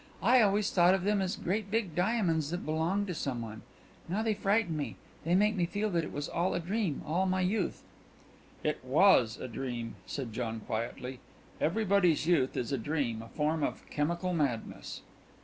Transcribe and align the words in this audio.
I 0.23 0.41
always 0.41 0.71
thought 0.71 0.95
of 0.95 1.03
them 1.03 1.21
as 1.21 1.35
great 1.35 1.69
big 1.69 1.93
diamonds 1.93 2.49
that 2.49 2.65
belonged 2.65 3.05
to 3.05 3.13
some 3.13 3.39
one. 3.43 3.61
Now 4.09 4.23
they 4.23 4.33
frighten 4.33 4.75
me. 4.75 4.95
They 5.23 5.35
make 5.35 5.55
me 5.55 5.67
feel 5.67 5.91
that 5.91 6.03
it 6.03 6.11
was 6.11 6.27
all 6.27 6.55
a 6.55 6.59
dream, 6.59 7.03
all 7.05 7.27
my 7.27 7.41
youth." 7.41 7.83
"It 8.63 8.83
was 8.83 9.37
a 9.39 9.47
dream," 9.47 9.93
said 10.07 10.33
John 10.33 10.61
quietly. 10.61 11.19
"Everybody's 11.59 12.25
youth 12.25 12.57
is 12.57 12.71
a 12.71 12.79
dream, 12.79 13.21
a 13.21 13.27
form 13.27 13.61
of 13.61 13.87
chemical 13.91 14.33
madness." 14.33 15.03